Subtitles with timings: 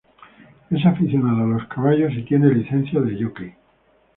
[0.71, 3.53] Es aficionada a los caballos y tiene licencia de jockey.